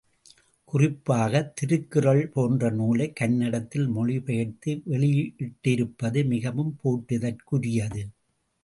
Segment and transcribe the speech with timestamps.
[0.71, 8.03] குறிப்பாகத் திருக்குறள் போன்ற நூலை, கன்னடத்தில் மொழிபெயர்த்து வெளியிட்டிருப்பது மிகவும் போற்றுதற் குரியது.